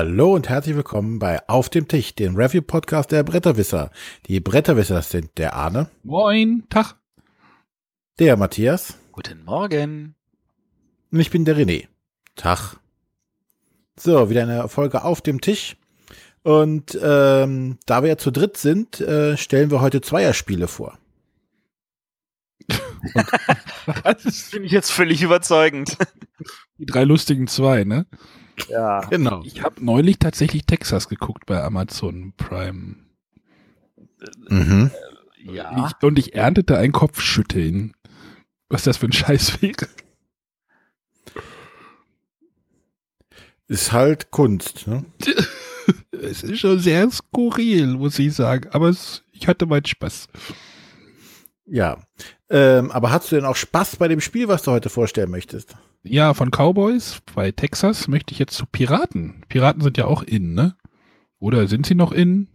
[0.00, 3.90] Hallo und herzlich willkommen bei Auf dem Tisch, dem Review-Podcast der Bretterwisser.
[4.28, 5.90] Die Bretterwisser sind der Arne.
[6.04, 6.94] Moin, Tag.
[8.18, 8.96] Der Matthias.
[9.12, 10.14] Guten Morgen.
[11.12, 11.86] Und ich bin der René.
[12.34, 12.78] Tag.
[13.94, 15.76] So, wieder eine Folge Auf dem Tisch.
[16.44, 20.96] Und ähm, da wir ja zu dritt sind, äh, stellen wir heute Zweierspiele vor.
[24.02, 25.98] das finde ich jetzt völlig überzeugend.
[26.78, 28.06] Die drei lustigen zwei, ne?
[28.68, 29.00] Ja.
[29.10, 29.42] Genau.
[29.44, 32.96] Ich habe neulich tatsächlich Texas geguckt bei Amazon Prime.
[34.48, 34.90] Mhm.
[35.42, 35.86] Ja.
[35.86, 37.94] Ich, und ich erntete ein Kopfschütteln.
[38.68, 39.88] Was das für ein Scheiß wäre.
[43.66, 45.04] Ist halt Kunst, ne?
[46.10, 48.68] es ist schon sehr skurril, muss ich sagen.
[48.72, 50.28] Aber es, ich hatte meinen Spaß.
[51.66, 51.98] Ja.
[52.48, 55.76] Ähm, aber hast du denn auch Spaß bei dem Spiel, was du heute vorstellen möchtest?
[56.02, 59.44] Ja, von Cowboys bei Texas möchte ich jetzt zu Piraten.
[59.48, 60.76] Piraten sind ja auch in, ne?
[61.38, 62.48] Oder sind sie noch in?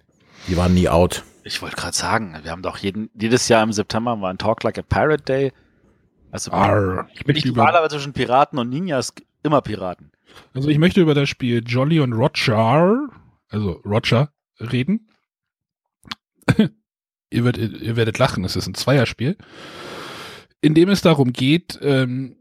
[0.48, 1.24] Die waren nie out.
[1.44, 4.64] Ich wollte gerade sagen, wir haben doch jeden, jedes Jahr im September mal ein Talk
[4.64, 5.54] Like a Pirate Day.
[6.32, 10.12] Also Arr, ich bin nicht normalerweise zwischen Piraten und Ninjas immer Piraten.
[10.54, 13.10] Also ich möchte über das Spiel Jolly und Roger,
[13.50, 15.10] also Roger, reden.
[17.30, 19.38] ihr, werdet, ihr werdet lachen, es ist ein Zweierspiel,
[20.62, 22.36] in dem es darum geht, ähm,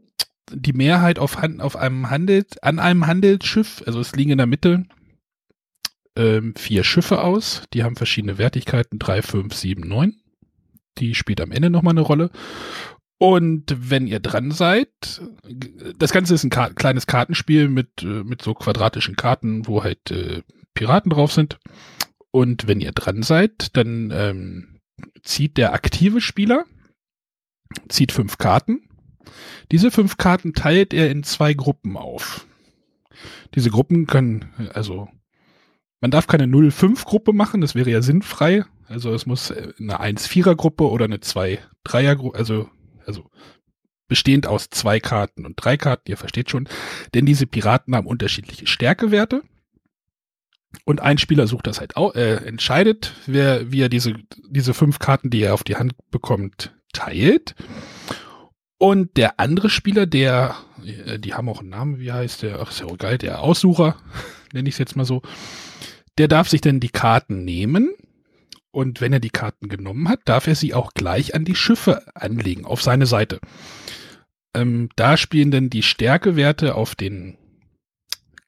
[0.51, 4.85] die Mehrheit auf, auf einem Handel, an einem Handelsschiff, also es liegen in der Mitte
[6.15, 10.15] ähm, vier Schiffe aus, die haben verschiedene Wertigkeiten, 3, 5, 7, 9.
[10.97, 12.31] Die spielt am Ende nochmal eine Rolle.
[13.17, 15.21] Und wenn ihr dran seid,
[15.97, 20.11] das Ganze ist ein Ka kleines Kartenspiel mit, äh, mit so quadratischen Karten, wo halt
[20.11, 21.57] äh, Piraten drauf sind.
[22.31, 24.79] Und wenn ihr dran seid, dann ähm,
[25.23, 26.65] zieht der aktive Spieler,
[27.89, 28.84] zieht fünf Karten
[29.71, 32.45] diese fünf Karten teilt er in zwei Gruppen auf.
[33.55, 35.07] Diese Gruppen können, also,
[36.01, 38.65] man darf keine 0-5-Gruppe machen, das wäre ja sinnfrei.
[38.87, 42.69] Also es muss eine 1-4er-Gruppe oder eine 2-3er-Gruppe, also,
[43.05, 43.29] also
[44.07, 46.69] bestehend aus zwei Karten und drei Karten, ihr versteht schon.
[47.13, 49.41] Denn diese Piraten haben unterschiedliche Stärkewerte.
[50.83, 54.15] Und ein Spieler sucht das halt auch, äh, entscheidet, wer, wie er diese,
[54.49, 57.55] diese fünf Karten, die er auf die Hand bekommt, teilt.
[58.77, 62.59] Und der andere Spieler, der, äh, die haben auch einen Namen, wie heißt der?
[62.59, 63.97] Ach, ist ja auch geil, der Aussucher,
[64.53, 65.21] nenne ich es jetzt mal so.
[66.17, 67.93] Der darf sich dann die Karten nehmen.
[68.71, 72.05] Und wenn er die Karten genommen hat, darf er sie auch gleich an die Schiffe
[72.13, 73.39] anlegen, auf seine Seite.
[74.53, 77.37] Ähm, da spielen dann die Stärkewerte auf den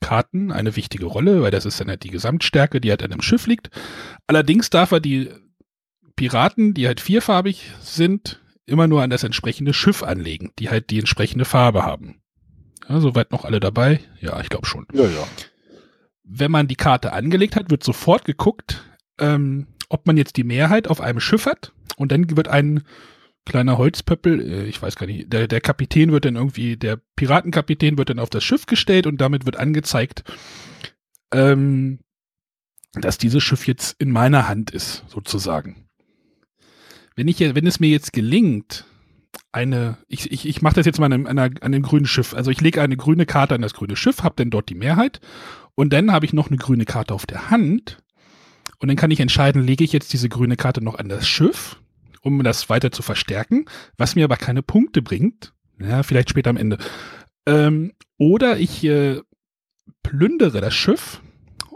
[0.01, 3.21] Karten eine wichtige Rolle, weil das ist dann halt die Gesamtstärke, die halt an einem
[3.21, 3.69] Schiff liegt.
[4.27, 5.29] Allerdings darf er die
[6.17, 10.99] Piraten, die halt vierfarbig sind, immer nur an das entsprechende Schiff anlegen, die halt die
[10.99, 12.21] entsprechende Farbe haben.
[12.87, 13.99] Ja, soweit noch alle dabei?
[14.19, 14.85] Ja, ich glaube schon.
[14.93, 15.27] Ja, ja.
[16.23, 18.83] Wenn man die Karte angelegt hat, wird sofort geguckt,
[19.19, 22.83] ähm, ob man jetzt die Mehrheit auf einem Schiff hat und dann wird ein
[23.45, 27.97] kleiner Holzpöppel, äh, ich weiß gar nicht, der, der Kapitän wird dann irgendwie, der Piratenkapitän
[27.97, 30.23] wird dann auf das Schiff gestellt und damit wird angezeigt,
[31.33, 31.99] ähm,
[32.93, 35.86] dass dieses Schiff jetzt in meiner Hand ist, sozusagen.
[37.17, 38.85] Wenn ich, wenn es mir jetzt gelingt,
[39.51, 42.35] eine, ich, ich, ich mache das jetzt mal an einem, an einem grünen Schiff.
[42.35, 45.19] Also ich lege eine grüne Karte an das grüne Schiff, habe dann dort die Mehrheit
[45.73, 48.03] und dann habe ich noch eine grüne Karte auf der Hand
[48.77, 51.81] und dann kann ich entscheiden, lege ich jetzt diese grüne Karte noch an das Schiff,
[52.21, 53.65] um das weiter zu verstärken,
[53.97, 55.53] was mir aber keine Punkte bringt.
[55.79, 56.77] Ja, vielleicht später am Ende.
[57.47, 59.21] Ähm, oder ich äh,
[60.03, 61.21] plündere das Schiff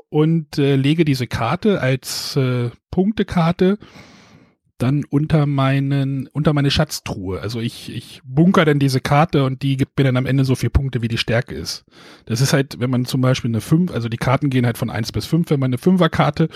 [0.10, 3.80] und äh, lege diese Karte als äh, Punktekarte
[4.82, 7.40] dann unter meinen, unter meine Schatztruhe.
[7.40, 10.56] Also ich, ich bunker dann diese Karte und die gibt mir dann am Ende so
[10.56, 11.86] viele Punkte, wie die Stärke ist.
[12.26, 14.90] Das ist halt, wenn man zum Beispiel eine 5, also die Karten gehen halt von
[14.90, 16.50] 1 bis 5, wenn man eine 5er-Karte,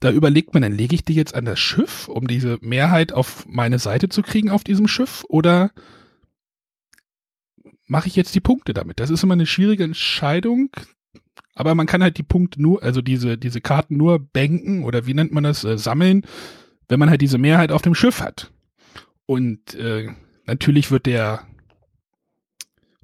[0.00, 3.46] da überlegt man, dann lege ich die jetzt an das Schiff, um diese Mehrheit auf
[3.46, 5.70] meine Seite zu kriegen auf diesem Schiff, oder
[7.86, 9.00] mache ich jetzt die Punkte damit?
[9.00, 10.70] Das ist immer eine schwierige Entscheidung.
[11.54, 15.14] Aber man kann halt die Punkte nur, also diese, diese Karten nur banken oder wie
[15.14, 16.24] nennt man das, äh, sammeln,
[16.90, 18.50] wenn man halt diese Mehrheit auf dem Schiff hat.
[19.24, 20.08] Und äh,
[20.44, 21.46] natürlich wird der,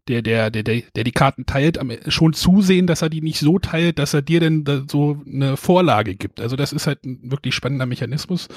[0.09, 1.79] der, der, der, der, die Karten teilt,
[2.09, 6.17] schon zusehen, dass er die nicht so teilt, dass er dir denn so eine Vorlage
[6.17, 6.41] gibt.
[6.41, 8.49] Also das ist halt ein wirklich spannender Mechanismus.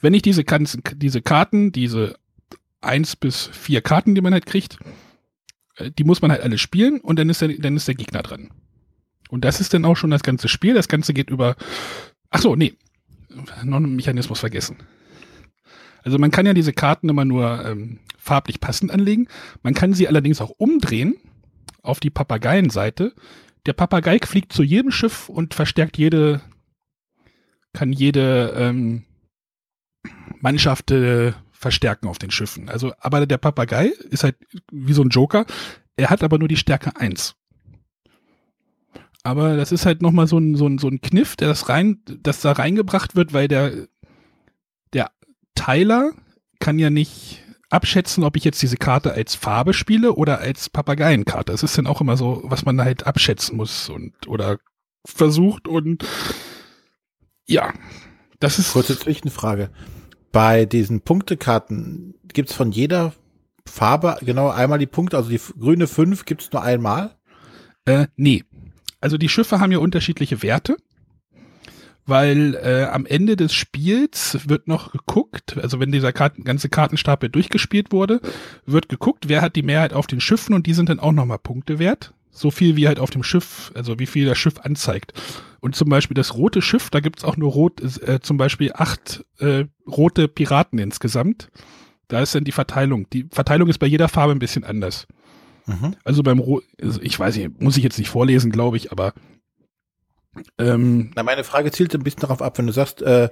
[0.00, 2.16] Wenn ich diese, ganzen, diese Karten, diese
[2.82, 4.76] eins bis vier Karten, die man halt kriegt,
[5.76, 8.22] äh, die muss man halt alle spielen und dann ist der, dann ist der Gegner
[8.22, 8.50] dran.
[9.30, 10.74] Und das ist dann auch schon das ganze Spiel.
[10.74, 11.56] Das Ganze geht über,
[12.28, 12.74] ach so, nee,
[13.34, 14.76] noch einen Mechanismus vergessen.
[16.02, 19.28] Also man kann ja diese Karten immer nur ähm, farblich passend anlegen.
[19.62, 21.16] Man kann sie allerdings auch umdrehen
[21.82, 23.14] auf die Papageienseite.
[23.66, 26.42] der Papagei fliegt zu jedem Schiff und verstärkt jede,
[27.72, 29.04] kann jede ähm,
[30.40, 32.68] Mannschaft äh, verstärken auf den Schiffen.
[32.68, 34.36] Also, aber der Papagei ist halt
[34.70, 35.46] wie so ein Joker.
[35.96, 37.36] Er hat aber nur die Stärke 1.
[39.24, 42.00] Aber das ist halt nochmal so ein, so ein, so ein Kniff, der das rein,
[42.22, 43.72] das da reingebracht wird, weil der,
[44.92, 45.10] der
[45.54, 46.12] Teiler
[46.60, 51.52] kann ja nicht abschätzen, ob ich jetzt diese Karte als Farbe spiele oder als Papageienkarte.
[51.52, 54.58] Das ist dann auch immer so, was man halt abschätzen muss und oder
[55.06, 56.04] versucht und
[57.46, 57.72] ja,
[58.40, 58.72] das ist.
[58.72, 59.70] Kurze Zwischenfrage.
[60.32, 63.14] Bei diesen Punktekarten gibt's von jeder
[63.66, 67.16] Farbe genau einmal die Punkte, also die grüne 5 gibt's nur einmal?
[67.86, 68.44] Äh, nee.
[69.04, 70.78] Also die Schiffe haben ja unterschiedliche Werte,
[72.06, 77.28] weil äh, am Ende des Spiels wird noch geguckt, also wenn dieser Karten, ganze Kartenstapel
[77.28, 78.22] durchgespielt wurde,
[78.64, 81.38] wird geguckt, wer hat die Mehrheit auf den Schiffen und die sind dann auch nochmal
[81.38, 82.14] Punkte wert.
[82.30, 85.12] So viel wie halt auf dem Schiff, also wie viel das Schiff anzeigt.
[85.60, 89.22] Und zum Beispiel das rote Schiff, da gibt's auch nur rot, äh, zum Beispiel acht
[89.38, 91.50] äh, rote Piraten insgesamt.
[92.08, 93.06] Da ist dann die Verteilung.
[93.10, 95.06] Die Verteilung ist bei jeder Farbe ein bisschen anders.
[95.66, 95.96] Mhm.
[96.04, 99.14] Also beim Ro also ich weiß nicht, muss ich jetzt nicht vorlesen, glaube ich, aber
[100.58, 103.28] ähm, Na, meine Frage zielt ein bisschen darauf ab, wenn du sagst, äh,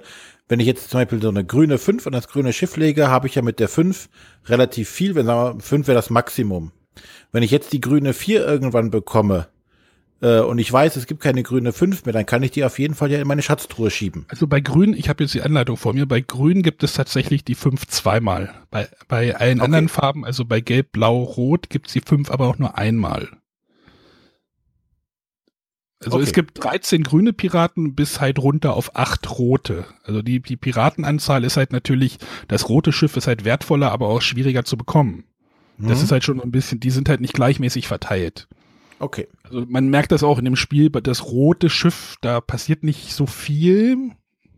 [0.47, 3.27] wenn ich jetzt zum Beispiel so eine grüne 5 an das grüne Schiff lege, habe
[3.27, 4.09] ich ja mit der 5
[4.45, 6.71] relativ viel, wenn sagen wir 5 wäre das Maximum.
[7.31, 9.47] Wenn ich jetzt die grüne 4 irgendwann bekomme,
[10.23, 12.79] äh, und ich weiß, es gibt keine grüne 5 mehr, dann kann ich die auf
[12.79, 14.25] jeden Fall ja in meine Schatztruhe schieben.
[14.29, 17.43] Also bei grün, ich habe jetzt die Anleitung vor mir, bei grün gibt es tatsächlich
[17.43, 18.53] die 5 zweimal.
[18.71, 19.65] Bei, bei allen okay.
[19.65, 23.29] anderen Farben, also bei gelb, blau, rot, gibt es die 5 aber auch nur einmal.
[25.99, 26.23] Also okay.
[26.23, 29.85] es gibt 13 grüne Piraten bis halt runter auf 8 rote.
[30.05, 32.17] Also die, die Piratenanzahl ist halt natürlich,
[32.47, 35.25] das rote Schiff ist halt wertvoller, aber auch schwieriger zu bekommen.
[35.77, 35.89] Mhm.
[35.89, 38.47] Das ist halt schon ein bisschen, die sind halt nicht gleichmäßig verteilt.
[39.03, 39.27] Okay.
[39.43, 43.25] Also man merkt das auch in dem Spiel, das rote Schiff, da passiert nicht so
[43.25, 44.11] viel.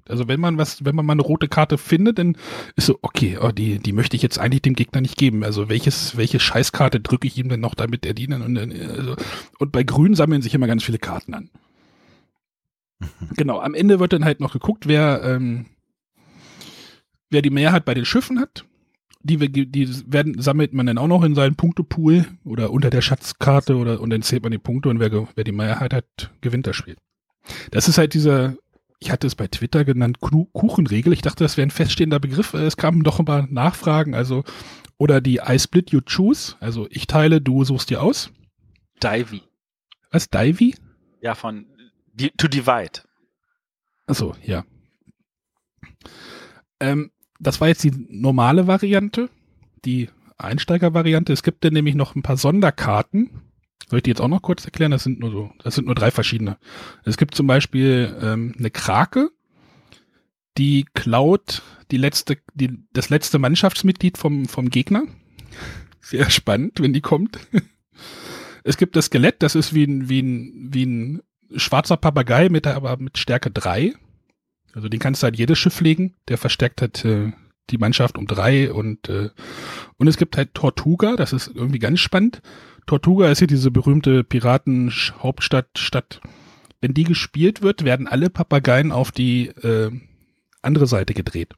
[0.07, 2.37] Also wenn man was, wenn man mal eine rote Karte findet, dann
[2.75, 5.43] ist so, okay, oh, die, die möchte ich jetzt eigentlich dem Gegner nicht geben.
[5.43, 9.15] Also welches, welche Scheißkarte drücke ich ihm denn noch, damit er die dann, und, also,
[9.57, 11.49] und bei Grün sammeln sich immer ganz viele Karten an.
[13.35, 15.65] genau, am Ende wird dann halt noch geguckt, wer, ähm,
[17.31, 18.63] wer die Mehrheit bei den Schiffen hat
[19.25, 23.75] die, die werden, sammelt man dann auch noch in seinen Punktepool oder unter der Schatzkarte
[23.75, 26.75] oder und dann zählt man die Punkte und wer, wer die Mehrheit hat, gewinnt das
[26.75, 26.95] Spiel.
[27.71, 28.55] Das ist halt dieser,
[28.99, 31.13] ich hatte es bei Twitter genannt, Kuchenregel.
[31.13, 32.53] Ich dachte, das wäre ein feststehender Begriff.
[32.53, 34.43] Es kamen doch ein paar Nachfragen, also,
[34.97, 38.31] oder die I split you choose, also ich teile, du suchst dir aus.
[39.03, 39.41] Divey.
[40.11, 40.75] Was, Divey?
[41.21, 41.65] Ja, von
[42.37, 43.01] to divide.
[44.07, 44.63] Achso, ja.
[46.79, 47.11] Ähm,
[47.45, 49.29] das war jetzt die normale Variante,
[49.85, 51.31] die Einsteigervariante.
[51.31, 53.29] Es gibt dann nämlich noch ein paar Sonderkarten.
[53.87, 54.91] Soll ich die jetzt auch noch kurz erklären?
[54.91, 56.57] Das sind nur so, das sind nur drei verschiedene.
[57.03, 59.29] Es gibt zum Beispiel ähm, eine Krake,
[60.57, 61.61] die klaut
[61.91, 65.03] die letzte, die, das letzte Mannschaftsmitglied vom, vom Gegner.
[66.01, 67.39] Sehr spannend, wenn die kommt.
[68.63, 71.21] Es gibt das Skelett, das ist wie ein, wie ein, wie ein
[71.55, 73.93] schwarzer Papagei mit, aber mit Stärke drei
[74.75, 77.31] also den kannst du halt jedes Schiff legen, der verstärkt halt äh,
[77.69, 79.29] die Mannschaft um drei und äh,
[79.97, 82.41] und es gibt halt Tortuga, das ist irgendwie ganz spannend.
[82.85, 86.21] Tortuga ist hier diese berühmte Piratenhauptstadt Stadt.
[86.81, 89.91] Wenn die gespielt wird, werden alle Papageien auf die äh,
[90.61, 91.53] andere Seite gedreht.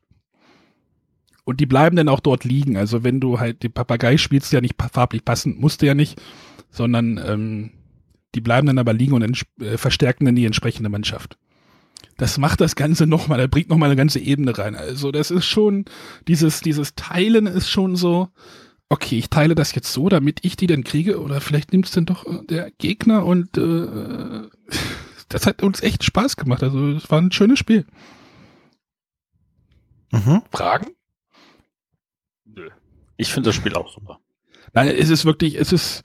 [1.44, 2.78] Und die bleiben dann auch dort liegen.
[2.78, 6.22] Also wenn du halt den Papagei spielst, ja nicht farblich passend, musst du ja nicht,
[6.70, 7.72] sondern ähm,
[8.36, 11.38] die bleiben dann aber liegen und äh, verstärken dann die entsprechende Mannschaft
[12.18, 14.76] das macht das Ganze nochmal, da bringt nochmal eine ganze Ebene rein.
[14.76, 15.86] Also das ist schon,
[16.28, 18.30] dieses, dieses Teilen ist schon so,
[18.90, 21.92] okay, ich teile das jetzt so, damit ich die dann kriege, oder vielleicht nimmt es
[21.92, 24.48] dann doch äh, der Gegner und äh,
[25.30, 26.64] das hat uns echt Spaß gemacht.
[26.64, 27.86] Also es war ein schönes Spiel.
[30.12, 30.42] Mhm.
[30.52, 30.88] Fragen?
[32.46, 32.70] Nö.
[33.18, 34.20] Ich finde das Spiel auch super.
[34.74, 36.04] Nein, es ist wirklich, es ist,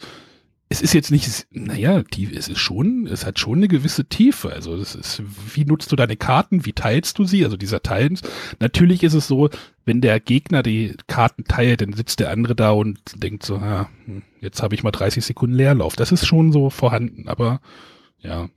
[0.72, 4.50] es ist jetzt nicht, naja, tief, es ist schon, es hat schon eine gewisse Tiefe.
[4.52, 5.22] Also es ist,
[5.54, 7.44] wie nutzt du deine Karten, wie teilst du sie?
[7.44, 8.18] Also dieser Teilen.
[8.58, 9.50] Natürlich ist es so,
[9.84, 13.90] wenn der Gegner die Karten teilt, dann sitzt der andere da und denkt so, ja,
[14.06, 15.94] hm, jetzt habe ich mal 30 Sekunden Leerlauf.
[15.94, 17.60] Das ist schon so vorhanden, aber
[18.18, 18.48] ja.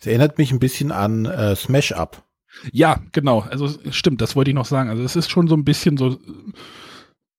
[0.00, 2.24] Es erinnert mich ein bisschen an äh, Smash Up.
[2.72, 3.40] Ja, genau.
[3.42, 4.90] Also stimmt, das wollte ich noch sagen.
[4.90, 6.18] Also es ist schon so ein bisschen so.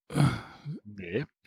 [0.09, 0.23] Äh,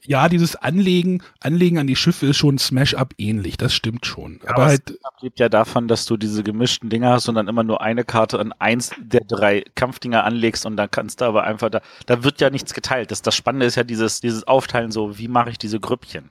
[0.06, 4.40] ja, dieses Anlegen, Anlegen an die Schiffe ist schon Smash-Up ähnlich, das stimmt schon.
[4.44, 4.98] Ja, aber halt.
[5.20, 8.38] lebt ja davon, dass du diese gemischten Dinger hast und dann immer nur eine Karte
[8.38, 12.40] an eins der drei Kampfdinger anlegst und dann kannst du aber einfach da, da wird
[12.40, 13.10] ja nichts geteilt.
[13.10, 16.30] Das, das Spannende ist ja dieses, dieses Aufteilen so, wie mache ich diese Grüppchen?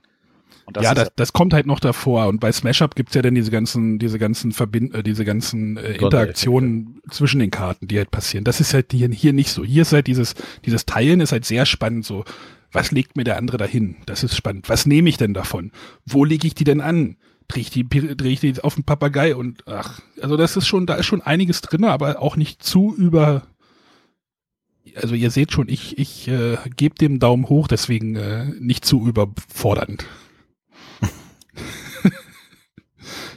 [0.72, 2.26] Das ja, das, das kommt halt noch davor.
[2.26, 5.76] Und bei Smash Up gibt's ja dann diese ganzen, diese ganzen Verbind äh, diese ganzen
[5.76, 8.44] äh, Interaktionen zwischen den Karten, die halt passieren.
[8.44, 9.64] Das ist halt hier, hier nicht so.
[9.64, 12.04] Hier ist halt dieses, dieses Teilen ist halt sehr spannend.
[12.04, 12.24] So,
[12.72, 13.96] was legt mir der andere dahin?
[14.06, 14.68] Das ist spannend.
[14.68, 15.70] Was nehme ich denn davon?
[16.04, 17.16] Wo lege ich die denn an?
[17.48, 20.84] Drehe ich die, drehe ich die auf den Papagei und ach, also das ist schon,
[20.84, 23.46] da ist schon einiges drin, aber auch nicht zu über,
[24.96, 29.06] also ihr seht schon, ich, ich äh, gebe dem Daumen hoch, deswegen äh, nicht zu
[29.06, 30.04] überfordernd.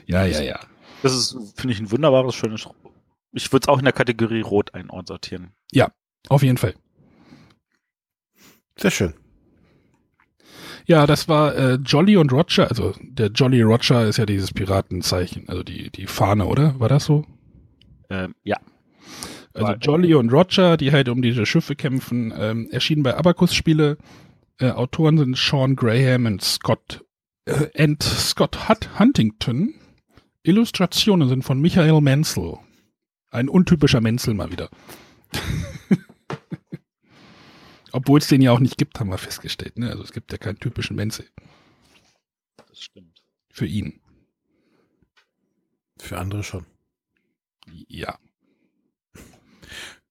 [0.09, 0.59] Ja, ja, ja.
[1.03, 2.67] Das ist, finde ich, ein wunderbares, schönes.
[3.31, 5.53] Ich würde es auch in der Kategorie Rot einsortieren.
[5.71, 5.91] Ja,
[6.27, 6.73] auf jeden Fall.
[8.77, 9.13] Sehr schön.
[10.85, 12.67] Ja, das war äh, Jolly und Roger.
[12.69, 16.79] Also der Jolly Roger ist ja dieses Piratenzeichen, also die, die Fahne, oder?
[16.79, 17.25] War das so?
[18.09, 18.57] Ähm, ja.
[19.53, 23.97] Also Jolly und Roger, die halt um diese Schiffe kämpfen, ähm, erschienen bei Abacus Spiele.
[24.57, 27.05] Äh, Autoren sind Sean Graham und Scott
[27.45, 29.75] äh, and Scott Hutt Huntington.
[30.43, 32.57] Illustrationen sind von Michael Menzel.
[33.29, 34.69] Ein untypischer Menzel mal wieder.
[37.91, 39.77] Obwohl es den ja auch nicht gibt, haben wir festgestellt.
[39.77, 39.89] Ne?
[39.89, 41.25] Also es gibt ja keinen typischen Menzel.
[42.67, 43.21] Das stimmt.
[43.51, 43.99] Für ihn.
[45.99, 46.65] Für andere schon.
[47.87, 48.17] Ja.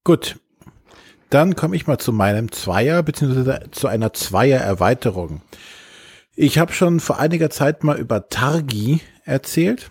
[0.04, 0.38] Gut.
[1.30, 5.42] Dann komme ich mal zu meinem Zweier, beziehungsweise zu einer Zweier-Erweiterung.
[6.34, 9.90] Ich habe schon vor einiger Zeit mal über Targi erzählt.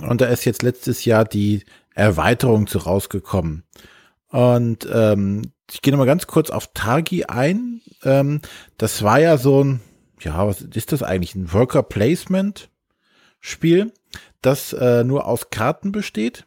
[0.00, 3.64] Und da ist jetzt letztes Jahr die Erweiterung zu rausgekommen.
[4.28, 7.80] Und ähm, ich gehe nochmal ganz kurz auf Targi ein.
[8.02, 8.40] Ähm,
[8.76, 9.80] das war ja so ein,
[10.20, 11.34] ja, was ist das eigentlich?
[11.34, 12.70] Ein Worker Placement
[13.40, 13.92] Spiel,
[14.42, 16.46] das äh, nur aus Karten besteht.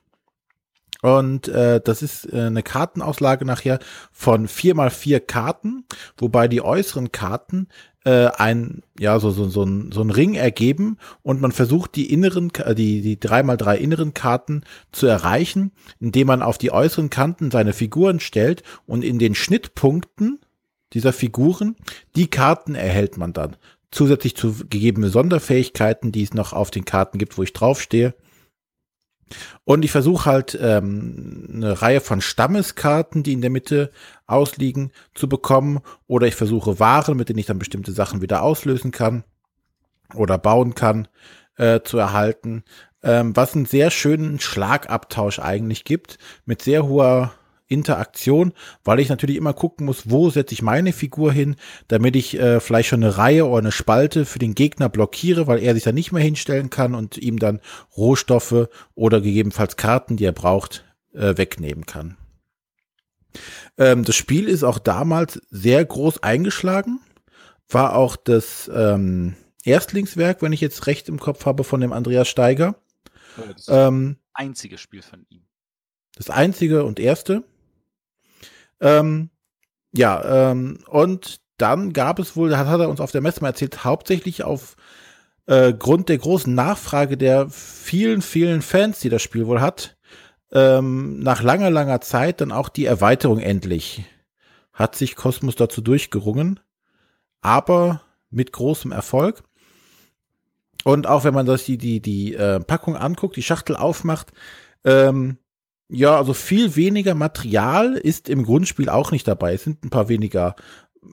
[1.01, 3.79] Und äh, das ist äh, eine Kartenauslage nachher
[4.11, 5.85] von vier mal vier Karten,
[6.17, 7.67] wobei die äußeren Karten
[8.07, 12.11] äh, ein, ja, so, so, so, ein, so ein Ring ergeben und man versucht die
[12.11, 14.61] inneren, äh, die, die drei mal drei inneren Karten
[14.93, 20.39] zu erreichen, indem man auf die äußeren Kanten seine Figuren stellt und in den Schnittpunkten
[20.93, 21.75] dieser Figuren
[22.15, 23.57] die Karten erhält man dann.
[23.91, 28.13] Zusätzlich zu gegebene Sonderfähigkeiten, die es noch auf den Karten gibt, wo ich draufstehe.
[29.63, 33.91] Und ich versuche halt ähm, eine Reihe von Stammeskarten, die in der Mitte
[34.25, 35.79] ausliegen, zu bekommen.
[36.07, 39.23] Oder ich versuche Waren, mit denen ich dann bestimmte Sachen wieder auslösen kann
[40.13, 41.07] oder bauen kann,
[41.57, 42.63] äh, zu erhalten.
[43.03, 47.33] Ähm, was einen sehr schönen Schlagabtausch eigentlich gibt, mit sehr hoher
[47.67, 51.55] Interaktion, weil ich natürlich immer gucken muss, wo setze ich meine Figur hin,
[51.87, 55.59] damit ich äh, vielleicht schon eine Reihe oder eine Spalte für den Gegner blockiere, weil
[55.59, 57.59] er sich da nicht mehr hinstellen kann und ihm dann
[57.95, 62.17] Rohstoffe oder gegebenenfalls Karten, die er braucht, äh, wegnehmen kann.
[63.77, 66.99] Ähm, das Spiel ist auch damals sehr groß eingeschlagen,
[67.69, 72.29] war auch das ähm, Erstlingswerk, wenn ich jetzt recht im Kopf habe, von dem Andreas
[72.29, 72.75] Steiger.
[73.35, 75.43] Das ähm, einzige Spiel von ihm.
[76.15, 77.43] Das einzige und erste.
[78.79, 79.29] Ähm,
[79.93, 83.49] ja, ähm, und dann gab es wohl, hat, hat er uns auf der Messe mal
[83.49, 84.75] erzählt, hauptsächlich auf
[85.47, 89.97] äh, Grund der großen Nachfrage der vielen, vielen Fans, die das Spiel wohl hat,
[90.51, 94.03] ähm, nach langer, langer Zeit dann auch die Erweiterung endlich.
[94.71, 96.59] Hat sich Kosmos dazu durchgerungen,
[97.41, 99.43] aber mit großem Erfolg.
[100.83, 104.31] Und auch wenn man das die, die, die äh, Packung anguckt, die Schachtel aufmacht,
[104.83, 105.37] ähm,
[105.89, 109.53] ja, also viel weniger Material ist im Grundspiel auch nicht dabei.
[109.53, 110.55] Es sind ein paar weniger,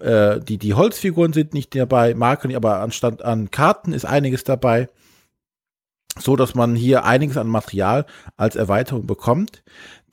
[0.00, 4.88] äh, die, die Holzfiguren sind nicht dabei, Marken, aber anstatt an Karten ist einiges dabei.
[6.16, 9.64] So dass man hier einiges an Material als Erweiterung bekommt.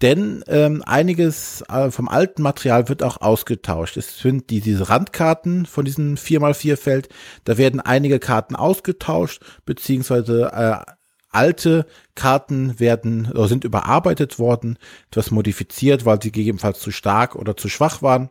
[0.01, 3.97] Denn ähm, einiges äh, vom alten Material wird auch ausgetauscht.
[3.97, 7.09] Es sind die, diese Randkarten von diesem 4x4 Feld,
[7.43, 10.91] da werden einige Karten ausgetauscht, beziehungsweise äh,
[11.31, 11.85] alte
[12.15, 14.77] Karten werden oder sind überarbeitet worden,
[15.09, 18.29] etwas modifiziert, weil sie gegebenenfalls zu stark oder zu schwach waren.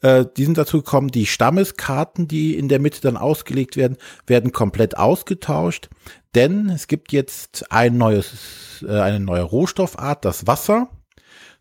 [0.00, 4.52] Äh, die sind dazu gekommen, die Stammeskarten, die in der Mitte dann ausgelegt werden, werden
[4.52, 5.90] komplett ausgetauscht,
[6.34, 10.88] denn es gibt jetzt ein neues, äh, eine neue Rohstoffart, das Wasser,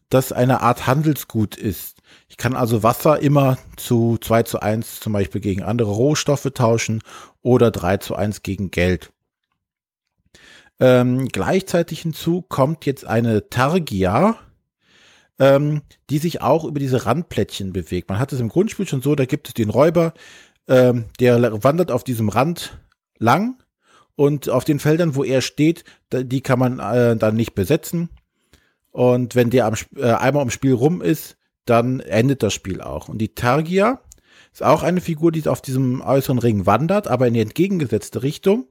[0.09, 1.97] das eine Art Handelsgut ist.
[2.27, 7.01] Ich kann also Wasser immer zu 2 zu 1 zum Beispiel gegen andere Rohstoffe tauschen
[7.41, 9.11] oder 3 zu 1 gegen Geld.
[10.79, 14.37] Ähm, gleichzeitig hinzu kommt jetzt eine Targia,
[15.37, 18.09] ähm, die sich auch über diese Randplättchen bewegt.
[18.09, 20.13] Man hat es im Grundspiel schon so, da gibt es den Räuber,
[20.67, 22.77] ähm, der wandert auf diesem Rand
[23.17, 23.61] lang
[24.15, 25.83] und auf den Feldern, wo er steht,
[26.13, 28.09] die kann man äh, dann nicht besetzen.
[28.91, 33.07] Und wenn der am, äh, einmal im Spiel rum ist, dann endet das Spiel auch.
[33.09, 34.01] Und die Targia
[34.51, 38.67] Ist auch eine Figur, die auf diesem äußeren Ring wandert, aber in die entgegengesetzte Richtung.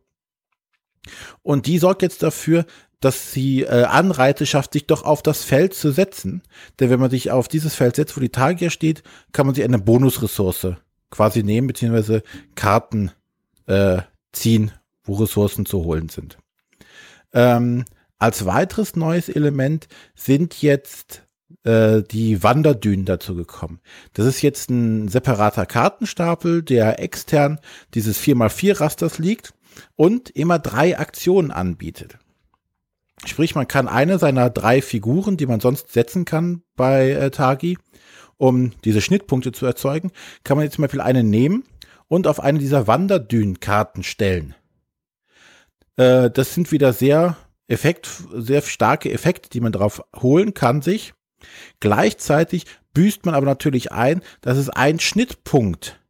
[1.42, 2.64] Und die sorgt jetzt dafür,
[3.00, 6.42] dass sie äh, Anreize schafft, sich doch auf das Feld zu setzen.
[6.80, 9.02] Denn wenn man sich auf dieses Feld setzt, wo die Tagia steht,
[9.32, 10.74] kann man sich eine Bonusressource
[11.10, 12.22] quasi nehmen, beziehungsweise
[12.54, 13.12] Karten
[13.66, 14.02] äh,
[14.32, 14.72] ziehen,
[15.04, 16.38] wo Ressourcen zu holen sind.
[17.32, 17.84] Ähm,
[18.18, 21.28] als weiteres neues Element sind jetzt
[21.62, 23.80] äh, die Wanderdünen dazu gekommen.
[24.12, 27.60] Das ist jetzt ein separater Kartenstapel, der extern
[27.94, 29.54] dieses 4x4 Rasters liegt
[29.96, 32.18] und immer drei Aktionen anbietet.
[33.24, 37.78] Sprich, man kann eine seiner drei Figuren, die man sonst setzen kann bei äh, Tagi,
[38.36, 40.12] um diese Schnittpunkte zu erzeugen,
[40.44, 41.64] kann man jetzt zum Beispiel eine nehmen
[42.06, 44.54] und auf eine dieser Wanderdünenkarten stellen.
[45.96, 51.12] Äh, das sind wieder sehr Effekt, sehr starke Effekte, die man drauf holen kann sich.
[51.80, 56.00] Gleichzeitig büßt man aber natürlich ein, dass es einen Schnittpunkt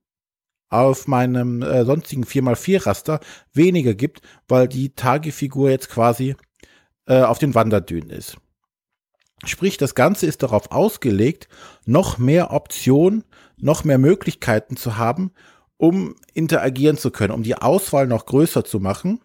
[0.70, 3.20] auf meinem äh, sonstigen 4x4 Raster
[3.52, 6.36] weniger gibt, weil die Tagefigur jetzt quasi
[7.06, 8.36] äh, auf den Wanderdünen ist.
[9.44, 11.48] Sprich, das Ganze ist darauf ausgelegt,
[11.86, 13.24] noch mehr Optionen,
[13.56, 15.32] noch mehr Möglichkeiten zu haben,
[15.76, 19.20] um interagieren zu können, um die Auswahl noch größer zu machen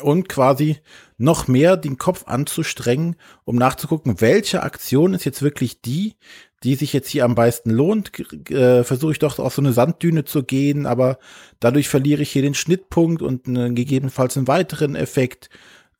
[0.00, 0.78] und quasi
[1.18, 6.16] noch mehr den Kopf anzustrengen, um nachzugucken, welche Aktion ist jetzt wirklich die,
[6.64, 8.12] die sich jetzt hier am meisten lohnt.
[8.50, 11.18] Äh, Versuche ich doch auf so eine Sanddüne zu gehen, aber
[11.60, 15.50] dadurch verliere ich hier den Schnittpunkt und einen, gegebenenfalls einen weiteren Effekt.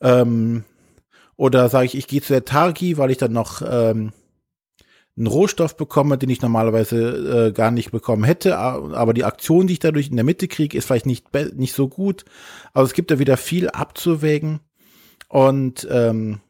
[0.01, 0.65] Ähm,
[1.37, 4.13] oder sage ich, ich gehe zu der Targi, weil ich dann noch ähm,
[5.17, 9.75] einen Rohstoff bekomme, den ich normalerweise äh, gar nicht bekommen hätte, aber die Aktion, die
[9.75, 12.25] ich dadurch in der Mitte kriege, ist vielleicht nicht, nicht so gut.
[12.73, 14.61] Aber es gibt da wieder viel abzuwägen.
[15.29, 16.41] Und ähm,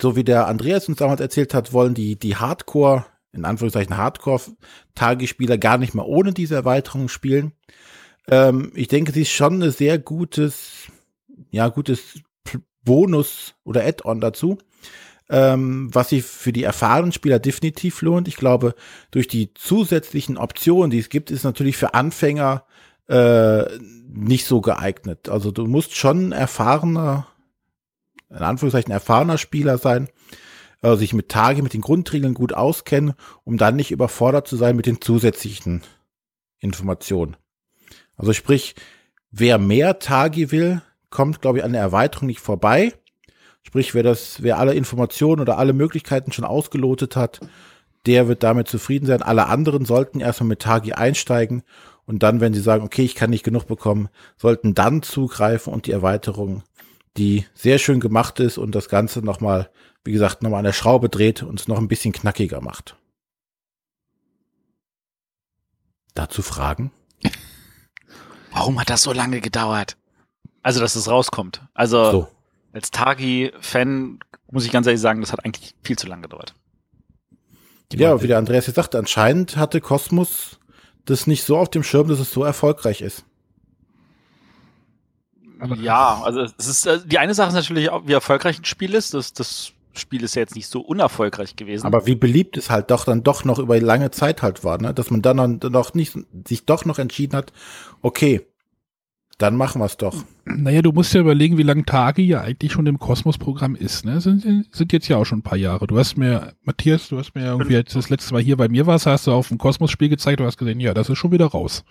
[0.00, 5.58] so wie der Andreas uns damals erzählt hat, wollen die, die Hardcore, in Anführungszeichen Hardcore-Tagespieler
[5.58, 7.52] gar nicht mehr ohne diese Erweiterung spielen.
[8.28, 10.88] Ähm, ich denke, sie ist schon ein sehr gutes,
[11.50, 12.20] ja, gutes
[12.84, 14.58] Bonus oder Add-on dazu
[15.32, 18.28] ähm, was sich für die erfahrenen Spieler definitiv lohnt.
[18.28, 18.74] Ich glaube,
[19.10, 22.64] durch die zusätzlichen Optionen, die es gibt, ist natürlich für Anfänger
[23.08, 23.64] äh,
[24.08, 25.30] nicht so geeignet.
[25.30, 27.26] Also du musst schon erfahrener,
[28.32, 30.08] in Anführungszeichen erfahrener Spieler sein,
[30.80, 33.14] also sich mit Tage, mit den Grundregeln gut auskennen,
[33.44, 35.82] um dann nicht überfordert zu sein mit den zusätzlichen
[36.58, 37.36] Informationen.
[38.16, 38.74] Also sprich,
[39.30, 42.92] wer mehr Tage will, kommt, glaube ich, an der Erweiterung nicht vorbei.
[43.62, 47.40] Sprich, wer das, wer alle Informationen oder alle Möglichkeiten schon ausgelotet hat,
[48.06, 49.22] der wird damit zufrieden sein.
[49.22, 51.62] Alle anderen sollten erstmal mit Tagi einsteigen
[52.04, 55.86] und dann, wenn sie sagen, okay, ich kann nicht genug bekommen, sollten dann zugreifen und
[55.86, 56.64] die Erweiterung,
[57.16, 59.70] die sehr schön gemacht ist und das Ganze nochmal,
[60.04, 62.96] wie gesagt, nochmal an der Schraube dreht und es noch ein bisschen knackiger macht.
[66.14, 66.90] Dazu Fragen?
[68.52, 69.96] Warum hat das so lange gedauert?
[70.62, 71.62] Also, dass es rauskommt.
[71.74, 72.28] Also, so
[72.72, 74.18] als Tagi-Fan
[74.50, 76.54] muss ich ganz ehrlich sagen, das hat eigentlich viel zu lange gedauert.
[77.92, 80.58] ja, wie der Andreas jetzt sagte, anscheinend hatte Kosmos
[81.04, 83.24] das nicht so auf dem Schirm, dass es so erfolgreich ist.
[85.80, 88.94] Ja, also es ist äh, die eine Sache ist natürlich auch, wie erfolgreich ein Spiel
[88.94, 89.14] ist.
[89.14, 91.86] Das, das Spiel ist ja jetzt nicht so unerfolgreich gewesen.
[91.86, 94.94] Aber wie beliebt es halt doch dann doch noch über lange Zeit halt war, ne?
[94.94, 97.52] Dass man dann noch nicht sich doch noch entschieden hat,
[98.00, 98.46] okay,
[99.38, 100.24] dann machen wir es doch.
[100.44, 104.04] Naja, du musst ja überlegen, wie lange Tage ja eigentlich schon im Kosmos-Programm ist.
[104.04, 104.20] Ne?
[104.20, 105.86] Sind, sind jetzt ja auch schon ein paar Jahre.
[105.86, 108.86] Du hast mir, Matthias, du hast mir irgendwie jetzt das letzte Mal hier bei mir
[108.86, 111.46] warst, hast du auf dem Kosmos-Spiel gezeigt, du hast gesehen, ja, das ist schon wieder
[111.46, 111.84] raus.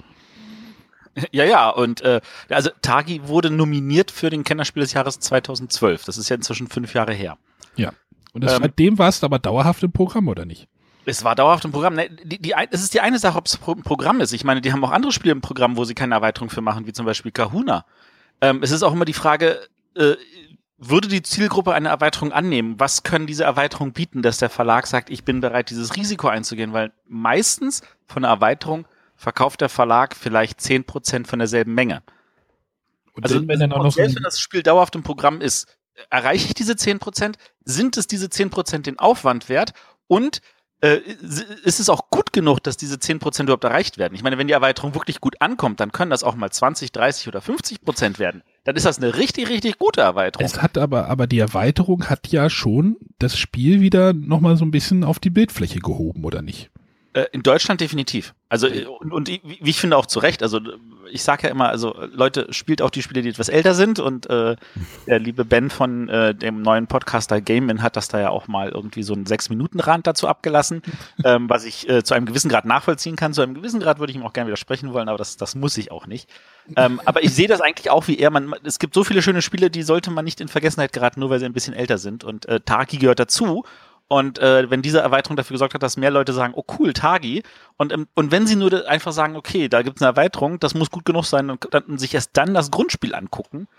[1.31, 6.05] Ja, ja, und äh, also Tagi wurde nominiert für den Kennerspiel des Jahres 2012.
[6.05, 7.37] Das ist ja inzwischen fünf Jahre her.
[7.75, 7.91] Ja.
[8.33, 10.67] Und das, ähm, seitdem warst du aber dauerhaft im Programm, oder nicht?
[11.05, 11.97] Es war dauerhaft im Programm.
[12.23, 14.33] Die, die, es ist die eine Sache, ob es ein Programm ist.
[14.33, 16.85] Ich meine, die haben auch andere Spiele im Programm, wo sie keine Erweiterung für machen,
[16.85, 17.85] wie zum Beispiel Kahuna.
[18.39, 19.59] Ähm, es ist auch immer die Frage,
[19.95, 20.15] äh,
[20.77, 22.79] würde die Zielgruppe eine Erweiterung annehmen?
[22.79, 26.73] Was können diese Erweiterungen bieten, dass der Verlag sagt, ich bin bereit, dieses Risiko einzugehen?
[26.73, 28.87] Weil meistens von einer Erweiterung
[29.21, 32.01] verkauft der Verlag vielleicht zehn Prozent von derselben Menge.
[33.13, 35.77] Und also wenn dann auch noch selbst wenn das Spiel dauerhaft im Programm ist,
[36.09, 37.37] erreiche ich diese zehn Prozent?
[37.63, 39.73] Sind es diese zehn Prozent den Aufwand wert?
[40.07, 40.41] Und
[40.81, 40.97] äh,
[41.63, 44.15] ist es auch gut genug, dass diese 10% überhaupt erreicht werden?
[44.15, 47.27] Ich meine, wenn die Erweiterung wirklich gut ankommt, dann können das auch mal 20, 30
[47.27, 48.41] oder 50% werden.
[48.63, 50.43] Dann ist das eine richtig, richtig gute Erweiterung.
[50.43, 54.71] Es hat aber, aber die Erweiterung hat ja schon das Spiel wieder nochmal so ein
[54.71, 56.71] bisschen auf die Bildfläche gehoben, oder nicht?
[57.13, 58.33] Äh, in Deutschland definitiv.
[58.47, 60.43] Also äh, und, und wie ich finde auch zu Recht.
[60.43, 60.61] Also
[61.11, 64.29] ich sage ja immer, also Leute spielt auch die Spiele, die etwas älter sind und
[64.29, 64.55] äh,
[65.07, 68.69] der liebe Ben von äh, dem neuen Podcaster Gameman hat das da ja auch mal
[68.69, 70.83] irgendwie so einen sechs Minuten Rand dazu abgelassen,
[71.25, 73.33] ähm, was ich äh, zu einem gewissen Grad nachvollziehen kann.
[73.33, 75.77] Zu einem gewissen Grad würde ich ihm auch gerne widersprechen wollen, aber das das muss
[75.77, 76.29] ich auch nicht.
[76.77, 78.29] Ähm, aber ich sehe das eigentlich auch wie er.
[78.29, 81.29] Man, es gibt so viele schöne Spiele, die sollte man nicht in Vergessenheit geraten, nur
[81.29, 82.23] weil sie ein bisschen älter sind.
[82.23, 83.65] Und äh, Taki gehört dazu.
[84.11, 87.43] Und äh, wenn diese Erweiterung dafür gesorgt hat, dass mehr Leute sagen, oh cool, Tagi,
[87.77, 90.73] und, ähm, und wenn sie nur einfach sagen, okay, da gibt es eine Erweiterung, das
[90.73, 93.69] muss gut genug sein und, und sich erst dann das Grundspiel angucken,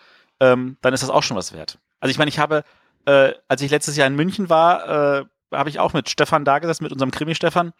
[0.40, 1.76] ähm, dann ist das auch schon was wert.
[2.00, 2.64] Also ich meine, ich habe,
[3.04, 6.60] äh, als ich letztes Jahr in München war, äh, habe ich auch mit Stefan da
[6.60, 7.74] gesessen, mit unserem Krimi-Stefan,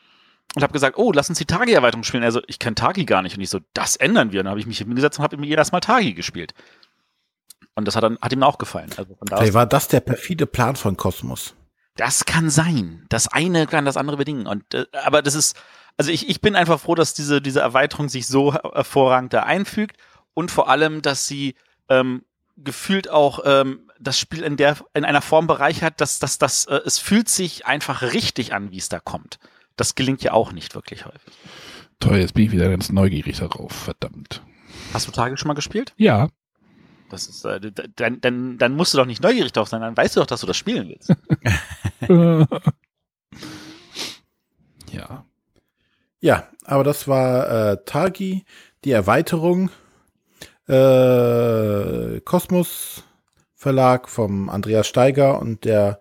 [0.55, 2.23] und habe gesagt, oh, lass uns die Tagi-Erweiterung spielen.
[2.23, 3.35] Also ich kenne Tagi gar nicht.
[3.35, 4.41] Und ich so, das ändern wir.
[4.41, 6.53] Und dann habe ich mich hingesetzt und habe mir jedes Mal Tagi gespielt.
[7.77, 8.91] Und das hat, dann, hat ihm auch gefallen.
[8.99, 11.55] Also von da Vielleicht war das der perfide Plan von Kosmos.
[11.97, 13.05] Das kann sein.
[13.09, 14.47] Das eine kann das andere bedingen.
[14.47, 15.57] Und äh, aber das ist,
[15.97, 19.97] also ich, ich bin einfach froh, dass diese, diese Erweiterung sich so hervorragend da einfügt
[20.35, 21.55] und vor allem, dass sie
[21.89, 22.25] ähm,
[22.57, 26.81] gefühlt auch ähm, das Spiel in der in einer Form bereichert, dass, dass, dass äh,
[26.85, 29.39] es fühlt sich einfach richtig an, wie es da kommt.
[29.77, 31.35] Das gelingt ja auch nicht wirklich häufig.
[32.01, 34.43] Toll, jetzt bin ich wieder ganz neugierig darauf, verdammt.
[34.93, 35.93] Hast du Tage schon mal gespielt?
[35.97, 36.29] Ja.
[37.13, 37.61] Das ist, äh,
[37.97, 40.41] dann, dann, dann musst du doch nicht neugierig drauf sein, dann weißt du doch, dass
[40.41, 41.15] du das spielen willst.
[44.91, 45.27] ja.
[46.21, 48.47] Ja, aber das war äh, Tagi,
[48.85, 49.69] die Erweiterung
[50.69, 53.05] äh, Kosmos
[53.55, 56.01] Verlag vom Andreas Steiger und der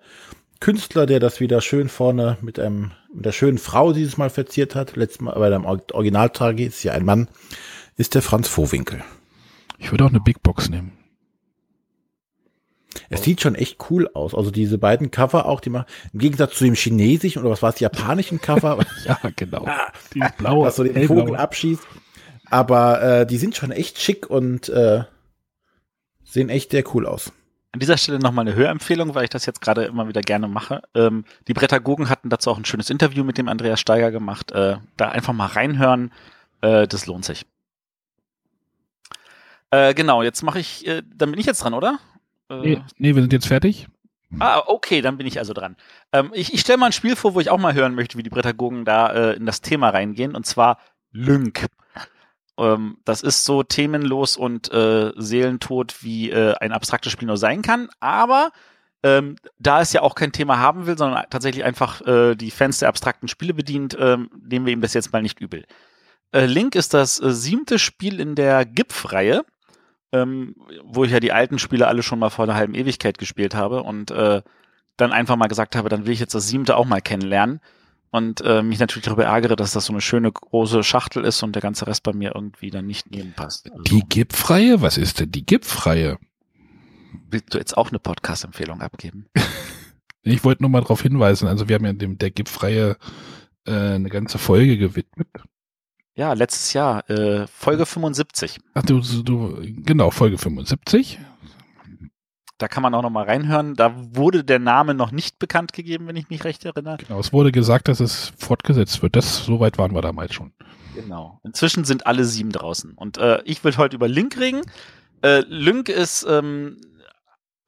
[0.62, 4.76] Künstler, der das wieder schön vorne mit einem mit der schönen Frau dieses Mal verziert
[4.76, 7.28] hat, letztes Mal bei dem Original Tagi ist ja ein Mann,
[7.98, 9.04] ist der Franz Vohwinkel.
[9.78, 11.01] Ich würde auch eine Big Box nehmen.
[13.10, 14.36] Es sieht schon echt cool aus.
[14.36, 17.70] Also diese beiden Cover auch, die machen, im Gegensatz zu dem chinesischen oder was war
[17.70, 18.80] es, japanischen Cover.
[19.06, 19.66] ja, genau.
[19.66, 21.84] Ah, die blaue, was so den Vogel abschießt.
[22.50, 25.04] Aber äh, die sind schon echt schick und äh,
[26.24, 27.32] sehen echt sehr cool aus.
[27.74, 30.82] An dieser Stelle nochmal eine Hörempfehlung, weil ich das jetzt gerade immer wieder gerne mache.
[30.94, 34.52] Ähm, die Brettagogen hatten dazu auch ein schönes Interview mit dem Andreas Steiger gemacht.
[34.52, 36.12] Äh, da einfach mal reinhören,
[36.60, 37.46] äh, das lohnt sich.
[39.70, 42.00] Äh, genau, jetzt mache ich, äh, dann bin ich jetzt dran, oder?
[42.60, 43.88] Nee, äh, nee, wir sind jetzt fertig.
[44.40, 45.76] Ah, okay, dann bin ich also dran.
[46.14, 48.24] Ähm, ich ich stelle mal ein Spiel vor, wo ich auch mal hören möchte, wie
[48.24, 50.78] die Brettagogen da äh, in das Thema reingehen, und zwar
[51.12, 51.68] Lync.
[52.58, 57.62] Ähm, das ist so themenlos und äh, seelentot, wie äh, ein abstraktes Spiel nur sein
[57.62, 58.52] kann, aber
[59.04, 62.80] ähm, da es ja auch kein Thema haben will, sondern tatsächlich einfach äh, die Fans
[62.80, 65.66] der abstrakten Spiele bedient, ähm, nehmen wir ihm das jetzt mal nicht übel.
[66.32, 69.44] Äh, Link ist das siebte Spiel in der GIPF-Reihe
[70.12, 73.56] ähm, wo ich ja die alten Spiele alle schon mal vor einer halben Ewigkeit gespielt
[73.56, 74.42] habe und äh,
[74.98, 77.60] dann einfach mal gesagt habe, dann will ich jetzt das siebte auch mal kennenlernen
[78.12, 81.56] und äh, mich natürlich darüber ärgere, dass das so eine schöne große Schachtel ist und
[81.56, 83.72] der ganze Rest bei mir irgendwie dann nicht nebenpasst.
[83.72, 84.82] Also, die Gipfreie?
[84.82, 86.18] Was ist denn die Gipfreie?
[87.30, 89.28] Willst du jetzt auch eine Podcast-Empfehlung abgeben?
[90.24, 92.98] ich wollte nur mal darauf hinweisen, also wir haben ja dem der Gipfreie
[93.66, 95.30] äh, eine ganze Folge gewidmet.
[96.22, 98.60] Ja, letztes Jahr, äh, Folge 75.
[98.76, 101.18] Ach du, du, genau, Folge 75.
[102.60, 103.74] Da kann man auch noch mal reinhören.
[103.74, 106.98] Da wurde der Name noch nicht bekannt gegeben, wenn ich mich recht erinnere.
[106.98, 109.16] Genau, es wurde gesagt, dass es fortgesetzt wird.
[109.16, 110.54] Das, so weit waren wir damals schon.
[110.94, 111.40] Genau.
[111.44, 112.94] Inzwischen sind alle sieben draußen.
[112.94, 114.62] Und äh, ich will heute über Link reden.
[115.24, 116.78] Äh, Link ist, ähm,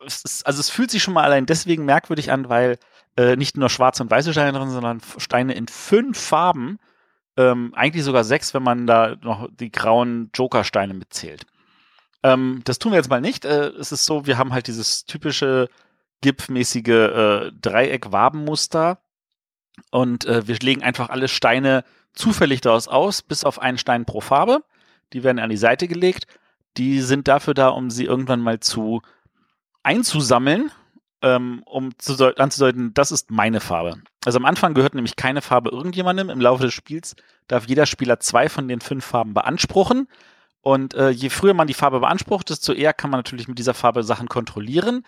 [0.05, 2.77] es ist, also es fühlt sich schon mal allein deswegen merkwürdig an, weil
[3.17, 6.77] äh, nicht nur schwarze und weiße Steine drin, sondern Steine in fünf Farben
[7.37, 11.45] ähm, eigentlich sogar sechs, wenn man da noch die grauen Jokersteine mitzählt.
[12.21, 13.45] Ähm, das tun wir jetzt mal nicht.
[13.45, 15.69] Äh, es ist so, wir haben halt dieses typische
[16.21, 18.99] GIF-mäßige äh, Dreieck-Wabenmuster
[19.91, 24.21] und äh, wir legen einfach alle Steine zufällig daraus aus, bis auf einen Stein pro
[24.21, 24.63] Farbe.
[25.11, 26.27] Die werden an die Seite gelegt.
[26.77, 29.01] Die sind dafür da, um sie irgendwann mal zu
[29.83, 30.71] einzusammeln
[31.23, 34.01] ähm, um zu anzudeuten, das ist meine Farbe.
[34.25, 36.29] Also am Anfang gehört nämlich keine Farbe irgendjemandem.
[36.29, 37.15] Im Laufe des Spiels
[37.47, 40.07] darf jeder Spieler zwei von den fünf Farben beanspruchen.
[40.61, 43.73] Und äh, je früher man die Farbe beansprucht, desto eher kann man natürlich mit dieser
[43.73, 45.03] Farbe Sachen kontrollieren.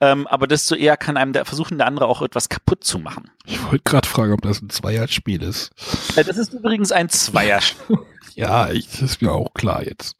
[0.00, 3.30] Ähm, aber desto eher kann einem der versuchen, der andere auch etwas kaputt zu machen.
[3.46, 5.70] Ich wollte gerade fragen, ob das ein Zweierspiel ist.
[6.16, 7.98] Äh, das ist übrigens ein Zweierspiel.
[8.34, 10.16] ja, ich, das ist mir auch klar jetzt.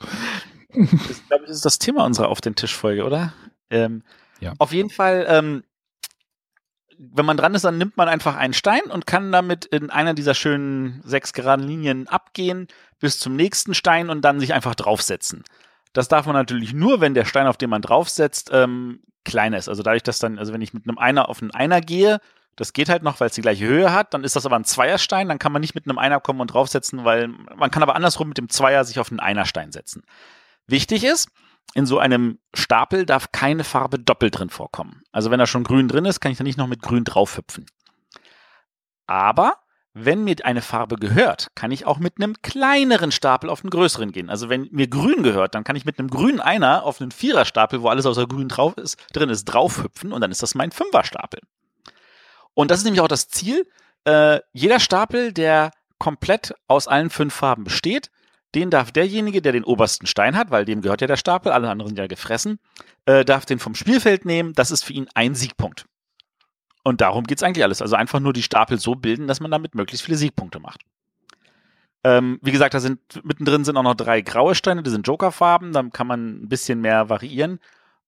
[0.73, 3.35] Das, glaube ich, ist das Thema unserer Auf den Tisch Folge, oder?
[3.69, 4.03] Ähm,
[4.41, 4.55] ja.
[4.59, 5.65] Auf jeden Fall, ähm,
[6.99, 10.15] wenn man dran ist, dann nimmt man einfach einen Stein und kann damit in einer
[10.15, 12.69] dieser schönen sechs geraden Linien abgehen
[13.01, 15.45] bis zum nächsten Stein und dann sich einfach draufsetzen.
[15.93, 19.69] Das darf man natürlich nur, wenn der Stein, auf den man draufsetzt, ähm, kleiner ist.
[19.69, 22.21] Also dadurch, dass dann, also wenn ich mit einem Einer auf einen Einer gehe,
[22.57, 24.15] Das geht halt noch, weil es die gleiche Höhe hat.
[24.15, 25.29] Dann ist das aber ein Zweierstein.
[25.29, 28.29] Dann kann man nicht mit einem Einer kommen und draufsetzen, weil man kann aber andersrum
[28.29, 30.03] mit dem Zweier sich auf einen Einerstein setzen.
[30.67, 31.29] Wichtig ist,
[31.75, 35.03] in so einem Stapel darf keine Farbe doppelt drin vorkommen.
[35.13, 37.67] Also wenn da schon grün drin ist, kann ich da nicht noch mit grün draufhüpfen.
[39.07, 39.55] Aber
[39.99, 44.13] wenn mir eine Farbe gehört, kann ich auch mit einem kleineren Stapel auf einen größeren
[44.13, 44.29] gehen.
[44.29, 47.81] Also wenn mir grün gehört, dann kann ich mit einem grünen Einer auf einen Viererstapel,
[47.81, 51.41] wo alles außer grün drauf ist, drin ist, draufhüpfen und dann ist das mein Fünferstapel.
[52.53, 53.67] Und das ist nämlich auch das Ziel.
[54.05, 58.11] Äh, jeder Stapel, der komplett aus allen fünf Farben besteht,
[58.57, 61.69] den darf derjenige, der den obersten Stein hat, weil dem gehört ja der Stapel, alle
[61.69, 62.59] anderen sind ja gefressen,
[63.05, 64.55] äh, darf den vom Spielfeld nehmen.
[64.55, 65.85] Das ist für ihn ein Siegpunkt.
[66.83, 67.83] Und darum geht es eigentlich alles.
[67.83, 70.81] Also einfach nur die Stapel so bilden, dass man damit möglichst viele Siegpunkte macht.
[72.03, 75.73] Ähm, wie gesagt, da sind mittendrin sind auch noch drei graue Steine, die sind Jokerfarben,
[75.73, 77.61] dann kann man ein bisschen mehr variieren.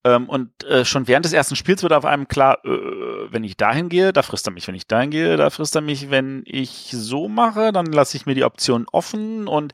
[0.04, 2.70] Ähm, und äh, schon während des ersten Spiels wird auf einem klar, äh,
[3.30, 4.66] wenn ich dahin gehe, da frisst er mich.
[4.66, 6.10] Wenn ich dahin gehe, da frisst er mich.
[6.10, 9.72] Wenn ich so mache, dann lasse ich mir die Option offen und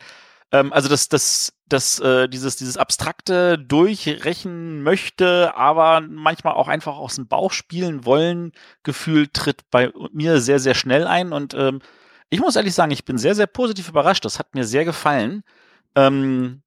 [0.55, 6.97] ähm, also das, das, das, äh, dieses, dieses abstrakte durchrechen möchte, aber manchmal auch einfach
[6.97, 8.53] aus dem Bauch spielen wollen,
[8.85, 11.33] Gefühl tritt bei mir sehr, sehr schnell ein.
[11.33, 11.81] Und ähm,
[12.31, 14.25] ich muss ehrlich sagen, ich bin sehr, sehr positiv überrascht.
[14.25, 15.43] Das hat mir sehr gefallen.
[15.97, 16.63] Ähm,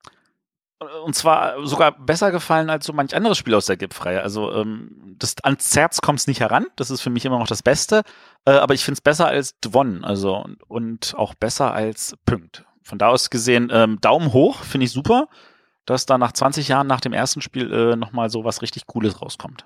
[1.06, 4.21] und zwar sogar besser gefallen als so manch anderes Spiel aus der GIP-Reihe.
[4.21, 6.67] Also ähm, das, ans Herz kommt es nicht heran.
[6.76, 8.04] Das ist für mich immer noch das Beste.
[8.45, 10.04] Äh, aber ich finde es besser als Dwon.
[10.04, 14.86] Also und, und auch besser als Punkt von da aus gesehen, ähm, Daumen hoch, finde
[14.86, 15.28] ich super,
[15.86, 19.21] dass da nach 20 Jahren nach dem ersten Spiel äh, nochmal so was richtig Cooles
[19.21, 19.65] rauskommt.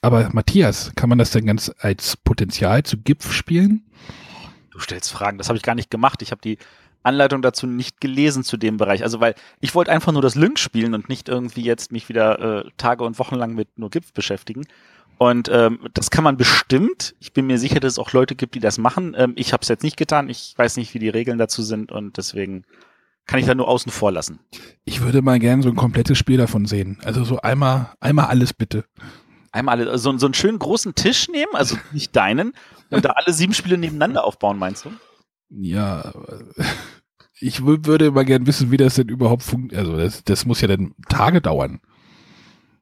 [0.00, 3.84] Aber Matthias, kann man das denn ganz als Potenzial zu GIF spielen?
[4.70, 6.20] Du stellst Fragen, das habe ich gar nicht gemacht.
[6.22, 6.58] Ich habe die
[7.02, 9.02] Anleitung dazu nicht gelesen zu dem Bereich.
[9.02, 12.64] Also weil ich wollte einfach nur das Lynx spielen und nicht irgendwie jetzt mich wieder
[12.66, 14.66] äh, Tage und Wochen lang mit nur GIF beschäftigen.
[15.18, 17.14] Und ähm, das kann man bestimmt.
[17.20, 19.14] Ich bin mir sicher, dass es auch Leute gibt, die das machen.
[19.16, 20.28] Ähm, ich habe es jetzt nicht getan.
[20.28, 22.64] Ich weiß nicht, wie die Regeln dazu sind und deswegen
[23.26, 24.40] kann ich da nur außen vor lassen.
[24.84, 26.98] Ich würde mal gerne so ein komplettes Spiel davon sehen.
[27.04, 28.84] Also so einmal, einmal alles bitte.
[29.50, 32.52] Einmal alles, so, so einen schönen großen Tisch nehmen, also nicht deinen,
[32.90, 34.90] und da alle sieben Spiele nebeneinander aufbauen, meinst du?
[35.48, 36.12] Ja,
[37.40, 39.78] ich würde mal gerne wissen, wie das denn überhaupt funktioniert.
[39.78, 41.80] Also das, das muss ja dann Tage dauern.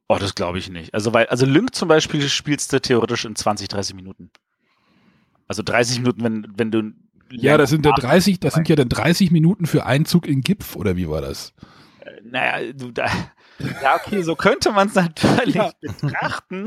[0.08, 0.94] Oh, das glaube ich nicht.
[0.94, 4.30] Also, weil, also Lync zum Beispiel spielst du theoretisch in 20, 30 Minuten.
[5.48, 6.92] Also 30 Minuten, wenn, wenn du.
[7.30, 10.76] Ja, das sind ja 30, das sind ja dann 30 Minuten für Einzug in GIF,
[10.76, 11.54] oder wie war das?
[12.00, 13.06] Äh, naja, du, da,
[13.82, 15.72] ja, okay, so könnte man es natürlich ja.
[15.80, 16.64] betrachten.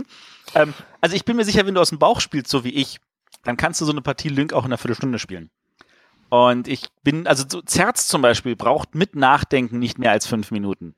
[0.54, 3.00] Ähm, also ich bin mir sicher, wenn du aus dem Bauch spielst, so wie ich,
[3.44, 5.50] dann kannst du so eine Partie Lync auch in einer Viertelstunde spielen.
[6.30, 10.52] Und ich bin, also so Zerz zum Beispiel braucht mit Nachdenken nicht mehr als fünf
[10.52, 10.96] Minuten.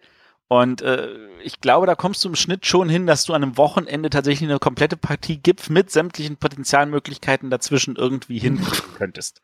[0.50, 1.10] Und äh,
[1.44, 4.50] ich glaube, da kommst du im Schnitt schon hin, dass du an einem Wochenende tatsächlich
[4.50, 9.42] eine komplette Partie GIF mit sämtlichen Potenzialmöglichkeiten dazwischen irgendwie hinkriegen könntest.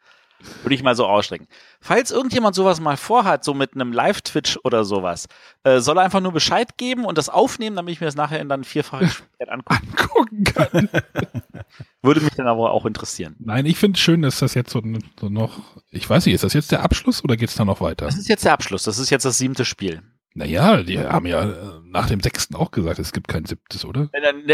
[0.61, 1.47] Würde ich mal so ausstrecken.
[1.79, 5.27] Falls irgendjemand sowas mal vorhat, so mit einem Live-Twitch oder sowas,
[5.63, 8.41] äh, soll er einfach nur Bescheid geben und das aufnehmen, damit ich mir das nachher
[8.41, 9.09] in dann vierfache
[9.47, 9.85] angucken.
[9.87, 10.89] angucken kann.
[12.01, 13.35] Würde mich dann aber auch interessieren.
[13.39, 14.81] Nein, ich finde es schön, dass das jetzt so,
[15.19, 15.59] so noch,
[15.91, 18.05] ich weiß nicht, ist das jetzt der Abschluss oder geht es da noch weiter?
[18.05, 20.01] Das ist jetzt der Abschluss, das ist jetzt das siebte Spiel.
[20.35, 24.09] Naja, die haben ja äh, nach dem sechsten auch gesagt, es gibt kein siebtes, oder?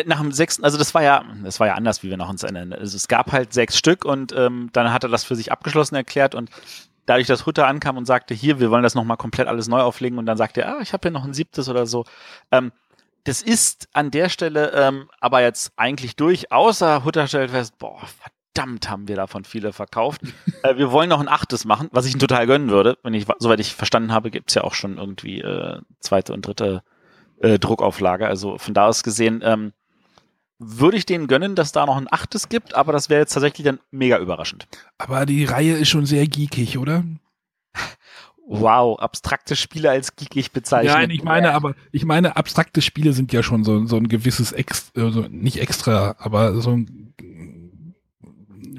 [0.05, 2.43] Nach dem sechsten, also das war ja, das war ja anders, wie wir noch uns
[2.43, 2.73] erinnern.
[2.73, 5.95] Also es gab halt sechs Stück und ähm, dann hat er das für sich abgeschlossen
[5.95, 6.49] erklärt und
[7.05, 10.17] dadurch, dass Hutter ankam und sagte, hier, wir wollen das nochmal komplett alles neu auflegen
[10.19, 12.05] und dann sagte er, ah, ich habe hier noch ein siebtes oder so.
[12.51, 12.71] Ähm,
[13.23, 18.01] das ist an der Stelle ähm, aber jetzt eigentlich durch, außer Hutter stellt fest, boah,
[18.53, 20.21] verdammt haben wir davon viele verkauft.
[20.63, 22.97] äh, wir wollen noch ein achtes machen, was ich ihn total gönnen würde.
[23.03, 26.83] Wenn ich, soweit ich verstanden habe, gibt's ja auch schon irgendwie äh, zweite und dritte
[27.41, 28.27] äh, Druckauflage.
[28.27, 29.73] Also von da aus gesehen ähm,
[30.57, 33.65] würde ich denen gönnen, dass da noch ein achtes gibt, aber das wäre jetzt tatsächlich
[33.65, 34.67] dann mega überraschend.
[34.97, 37.03] Aber die Reihe ist schon sehr geekig, oder?
[38.45, 40.93] Wow, abstrakte Spiele als geekig bezeichnet.
[40.93, 44.51] Nein, ich meine, aber ich meine, abstrakte Spiele sind ja schon so, so ein gewisses
[44.51, 47.13] Ex, also nicht extra, aber so ein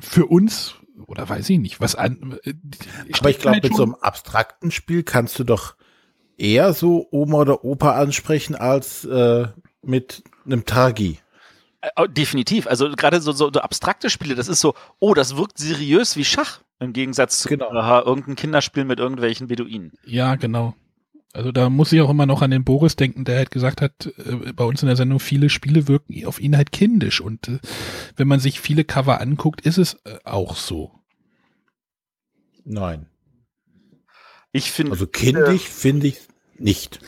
[0.01, 0.75] für uns,
[1.07, 2.39] oder weiß ich nicht, was an.
[2.45, 2.55] Äh,
[3.19, 5.75] Aber ich glaube, mit so einem abstrakten Spiel kannst du doch
[6.37, 9.49] eher so Oma oder Opa ansprechen als äh,
[9.83, 11.19] mit einem Tagi.
[11.81, 12.67] Äh, oh, definitiv.
[12.67, 16.25] Also gerade so, so, so abstrakte Spiele, das ist so, oh, das wirkt seriös wie
[16.25, 16.61] Schach.
[16.79, 17.71] Im Gegensatz zu genau.
[17.71, 19.93] aha, irgendein Kinderspiel mit irgendwelchen Beduinen.
[20.07, 20.75] Ja, genau.
[21.33, 24.07] Also da muss ich auch immer noch an den Boris denken, der halt gesagt hat,
[24.07, 27.21] äh, bei uns in der Sendung, viele Spiele wirken auf ihn halt kindisch.
[27.21, 27.59] Und äh,
[28.17, 30.91] wenn man sich viele Cover anguckt, ist es äh, auch so.
[32.65, 33.07] Nein.
[34.53, 34.93] Ich finde.
[34.93, 36.19] Also kindisch finde ich
[36.59, 37.01] nicht.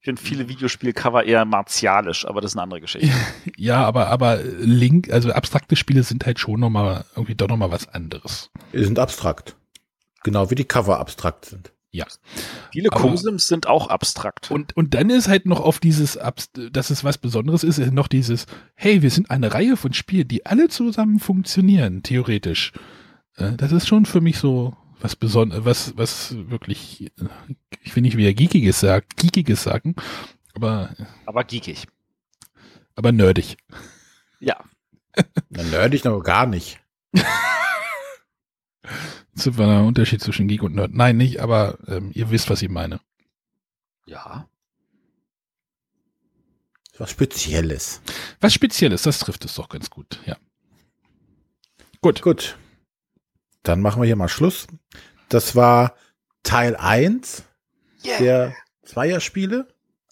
[0.00, 3.10] Ich finde viele Videospielcover eher martialisch, aber das ist eine andere Geschichte.
[3.56, 7.88] Ja, aber, aber Link, also abstrakte Spiele sind halt schon nochmal, irgendwie doch nochmal was
[7.88, 8.50] anderes.
[8.72, 9.56] Die sind abstrakt.
[10.22, 11.72] Genau wie die Cover abstrakt sind.
[11.98, 12.06] Ja.
[12.70, 14.52] Viele Cosims sind auch abstrakt.
[14.52, 16.16] Und, und dann ist halt noch auf dieses,
[16.70, 20.28] dass es was Besonderes ist, ist noch dieses, hey, wir sind eine Reihe von Spielen,
[20.28, 22.72] die alle zusammen funktionieren, theoretisch.
[23.34, 27.10] Äh, das ist schon für mich so was Besonderes, was, was wirklich, äh,
[27.82, 29.96] ich will nicht wieder Geekiges sagen, Geekiges sagen,
[30.54, 30.94] aber.
[31.26, 31.88] Aber geekig.
[32.94, 33.56] Aber nerdig.
[34.38, 34.62] Ja.
[35.50, 36.78] Na, nerdig noch gar nicht.
[39.44, 40.92] Das war ein Unterschied zwischen Geek und Nerd.
[40.92, 43.00] Nein, nicht, aber ähm, ihr wisst, was ich meine.
[44.06, 44.48] Ja.
[46.98, 48.00] Was Spezielles.
[48.40, 50.36] Was Spezielles, das trifft es doch ganz gut, ja.
[52.00, 52.22] Gut.
[52.22, 52.58] Gut.
[53.62, 54.66] Dann machen wir hier mal Schluss.
[55.28, 55.94] Das war
[56.42, 57.44] Teil 1
[58.04, 58.18] yeah.
[58.18, 59.68] der Zweierspiele.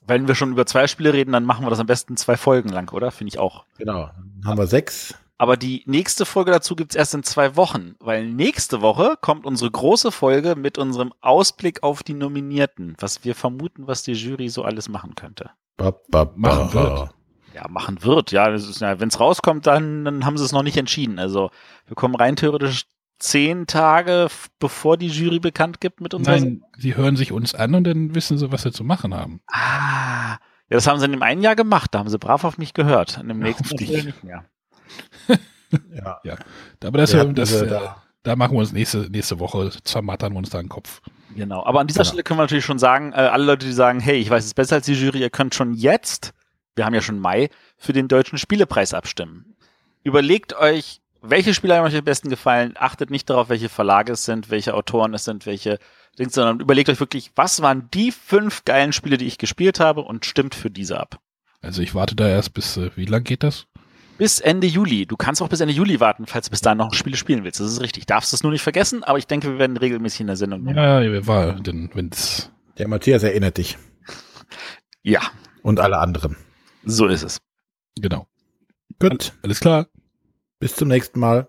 [0.07, 2.93] Wenn wir schon über Zweierspiele reden, dann machen wir das am besten zwei Folgen lang,
[2.93, 3.11] oder?
[3.11, 3.67] Finde ich auch.
[3.79, 4.11] Genau.
[4.15, 5.15] Dann haben wir sechs.
[5.39, 9.71] Aber die nächste Folge dazu gibt's erst in zwei Wochen, weil nächste Woche kommt unsere
[9.71, 14.63] große Folge mit unserem Ausblick auf die Nominierten, was wir vermuten, was die Jury so
[14.63, 15.51] alles machen könnte.
[15.77, 16.33] Ba, ba, ba.
[16.37, 17.11] Machen wird.
[17.55, 18.49] Ja, machen wird, ja.
[18.51, 21.19] Ja Wenn es rauskommt, dann, dann haben sie es noch nicht entschieden.
[21.19, 21.51] Also
[21.87, 22.87] wir kommen rein theoretisch
[23.19, 26.27] zehn Tage, bevor die Jury bekannt gibt mit uns.
[26.27, 29.41] Nein, sie hören sich uns an und dann wissen sie, was sie zu machen haben.
[29.51, 30.37] Ah,
[30.69, 31.95] ja, das haben sie in dem einen Jahr gemacht.
[31.95, 33.19] Da haben sie brav auf mich gehört.
[33.19, 33.77] In dem nächsten.
[33.85, 34.45] Jahr nicht mehr.
[35.93, 36.21] Ja.
[36.23, 36.37] Ja.
[36.85, 38.03] Aber das, ja, das, sie äh, da.
[38.23, 41.03] da machen wir uns nächste, nächste Woche, zermattern wir uns da den Kopf.
[41.35, 41.65] Genau.
[41.67, 42.09] Aber an dieser Genau.
[42.09, 44.55] Stelle können wir natürlich schon sagen, äh, alle Leute, die sagen, hey, ich weiß es
[44.55, 46.33] besser als die Jury, ihr könnt schon jetzt,
[46.77, 49.57] wir haben ja schon Mai, für den deutschen Spielepreis abstimmen.
[50.05, 52.75] Überlegt euch, welche Spiele haben euch am besten gefallen.
[52.77, 55.79] Achtet nicht darauf, welche Verlage es sind, welche Autoren es sind, welche
[56.19, 60.03] Dings, sondern überlegt euch wirklich, was waren die fünf geilen Spiele, die ich gespielt habe
[60.03, 61.19] und stimmt für diese ab.
[61.61, 63.67] Also ich warte da erst bis, äh, wie lang geht das?
[64.19, 65.07] Bis Ende Juli.
[65.07, 67.61] Du kannst auch bis Ende Juli warten, falls du bis dahin noch Spiele spielen willst.
[67.61, 68.07] Das ist richtig.
[68.07, 70.63] Darfst es nur nicht vergessen, aber ich denke, wir werden regelmäßig in der Sendung.
[70.63, 70.77] nehmen.
[70.77, 73.77] Ja, ja, war, denn wenn's, Der Matthias erinnert dich.
[75.03, 75.21] ja,
[75.63, 76.37] Und alle anderen.
[76.85, 77.39] so ist es.
[78.01, 78.27] genau.
[78.99, 79.35] Gut.
[79.43, 79.89] Alles klar.
[80.59, 81.49] Bis zum nächsten Mal.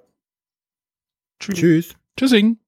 [1.39, 1.55] Tschüss.
[1.57, 1.95] Tschüss.
[2.17, 2.59] Tschüssing.